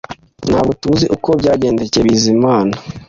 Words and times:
Ntabwo 0.49 0.71
tuzi 0.81 1.05
uko 1.15 1.29
byagendekeye 1.39 2.03
Bizimana 2.07 2.73